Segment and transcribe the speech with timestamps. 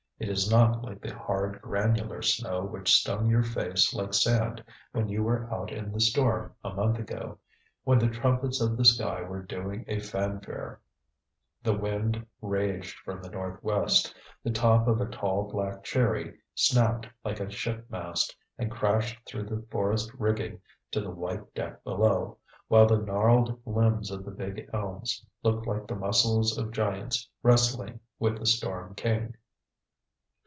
[0.21, 5.09] It is not like the hard, granular snow which stung your face like sand when
[5.09, 7.39] you were out in the storm a month ago,
[7.85, 10.79] when the trumpets of the sky were doing a fanfare,
[11.63, 17.39] the wind raged from the northwest, the top of a tall black cherry snapped like
[17.39, 20.61] a shipmast and crashed through the forest rigging
[20.91, 22.37] to the white deck below,
[22.67, 27.99] while the gnarled limbs of the big elms looked like the muscles of giants wrestling
[28.19, 29.33] with the storm king.